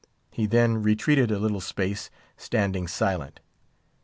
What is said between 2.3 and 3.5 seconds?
standing silent.